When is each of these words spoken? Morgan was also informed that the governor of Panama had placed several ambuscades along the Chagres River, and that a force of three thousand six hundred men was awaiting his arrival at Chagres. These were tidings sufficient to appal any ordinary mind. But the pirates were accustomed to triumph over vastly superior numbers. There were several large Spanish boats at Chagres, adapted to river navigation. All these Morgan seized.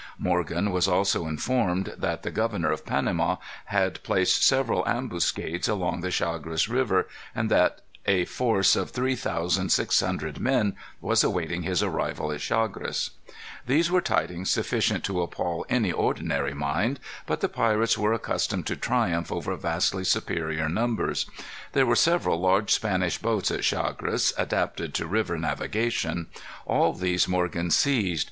Morgan 0.17 0.71
was 0.71 0.87
also 0.87 1.27
informed 1.27 1.93
that 1.95 2.23
the 2.23 2.31
governor 2.31 2.71
of 2.71 2.87
Panama 2.87 3.35
had 3.65 4.01
placed 4.01 4.41
several 4.43 4.83
ambuscades 4.87 5.69
along 5.69 6.01
the 6.01 6.09
Chagres 6.09 6.67
River, 6.67 7.07
and 7.35 7.51
that 7.51 7.81
a 8.07 8.25
force 8.25 8.75
of 8.75 8.89
three 8.89 9.15
thousand 9.15 9.71
six 9.71 9.99
hundred 9.99 10.39
men 10.39 10.75
was 11.01 11.23
awaiting 11.23 11.61
his 11.61 11.83
arrival 11.83 12.31
at 12.31 12.41
Chagres. 12.41 13.11
These 13.67 13.91
were 13.91 14.01
tidings 14.01 14.49
sufficient 14.49 15.03
to 15.03 15.21
appal 15.21 15.67
any 15.69 15.91
ordinary 15.91 16.55
mind. 16.55 16.99
But 17.27 17.41
the 17.41 17.47
pirates 17.47 17.95
were 17.95 18.13
accustomed 18.13 18.65
to 18.65 18.75
triumph 18.75 19.31
over 19.31 19.55
vastly 19.55 20.03
superior 20.03 20.67
numbers. 20.67 21.27
There 21.73 21.85
were 21.85 21.95
several 21.95 22.39
large 22.39 22.73
Spanish 22.73 23.19
boats 23.19 23.51
at 23.51 23.63
Chagres, 23.63 24.33
adapted 24.35 24.95
to 24.95 25.05
river 25.05 25.37
navigation. 25.37 26.25
All 26.65 26.91
these 26.93 27.27
Morgan 27.27 27.69
seized. 27.69 28.19